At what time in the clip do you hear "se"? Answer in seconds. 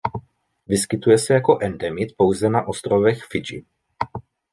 1.17-1.33